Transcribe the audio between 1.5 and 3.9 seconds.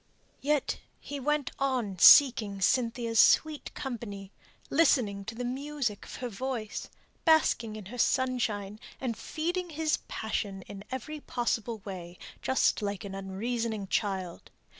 on seeking Cynthia's sweet